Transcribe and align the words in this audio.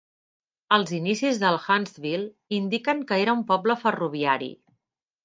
Els 0.77 0.93
inicis 0.99 1.41
del 1.43 1.57
Huntsville 1.65 2.57
indiquen 2.61 3.05
que 3.13 3.21
era 3.27 3.37
un 3.41 3.45
poble 3.53 3.77
ferroviari. 3.83 4.49